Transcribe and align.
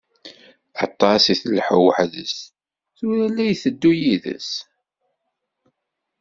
Aṭas 0.85 1.23
i 1.33 1.35
telḥa 1.41 1.77
weḥd-s, 1.83 2.35
tura 2.97 3.27
la 3.35 3.43
iteddu 3.51 3.91
yid-s. 4.01 4.51